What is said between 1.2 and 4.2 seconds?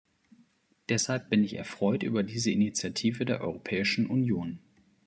bin ich erfreut über diese Initiative der Europäischen